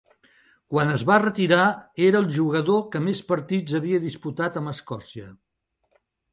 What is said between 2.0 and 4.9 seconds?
era el jugador que més partits havia disputat amb